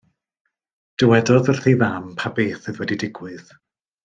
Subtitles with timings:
[1.03, 3.55] Dywedodd wrth ei fam pa beth oedd wedi digwydd.